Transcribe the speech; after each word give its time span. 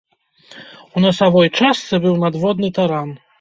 У 0.95 1.03
насавой 1.03 1.51
частцы 1.59 2.01
быў 2.07 2.19
надводны 2.25 2.73
таран. 2.81 3.15